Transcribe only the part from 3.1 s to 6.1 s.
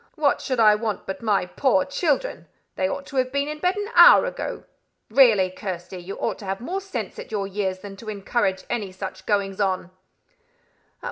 have been in bed an hour ago. Really, Kirsty,